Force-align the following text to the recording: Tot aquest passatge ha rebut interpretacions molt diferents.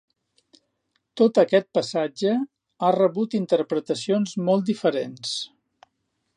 Tot 1.21 1.39
aquest 1.41 1.67
passatge 1.79 2.33
ha 2.87 2.91
rebut 2.97 3.37
interpretacions 3.43 4.35
molt 4.49 4.69
diferents. 4.75 5.39